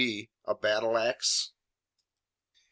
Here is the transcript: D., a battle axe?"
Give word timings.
D., 0.03 0.31
a 0.45 0.55
battle 0.55 0.97
axe?" 0.97 1.51